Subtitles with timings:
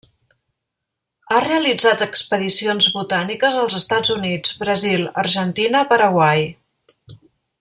[1.33, 6.47] Ha realitzat expedicions botàniques als Estats Units, Brasil, Argentina, Paraguai.